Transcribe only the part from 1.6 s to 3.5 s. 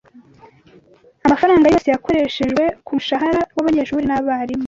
yose yakoreshejwe kumushahara